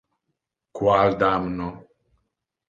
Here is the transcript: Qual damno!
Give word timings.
Qual 0.79 1.13
damno! 1.19 1.69